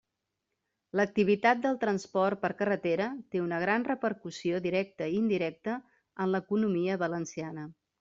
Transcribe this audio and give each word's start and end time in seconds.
L'activitat 0.99 1.61
del 1.65 1.77
transport 1.83 2.41
per 2.47 2.51
carretera 2.63 3.11
té 3.37 3.45
una 3.45 3.61
gran 3.67 3.87
repercussió 3.93 4.65
directa 4.69 5.13
i 5.13 5.17
indirecta 5.23 5.81
en 6.27 6.37
l'economia 6.37 7.03
valenciana. 7.09 7.73